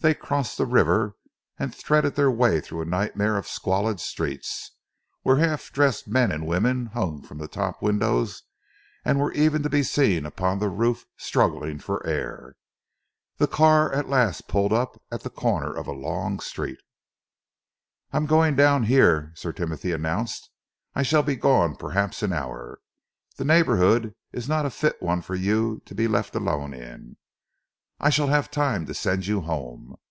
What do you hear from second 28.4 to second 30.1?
time to send you home.